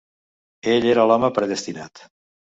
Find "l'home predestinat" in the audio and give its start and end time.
1.11-2.05